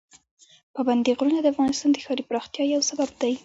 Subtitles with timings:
[0.75, 3.33] پابندي غرونه د افغانستان د ښاري پراختیا یو سبب دی.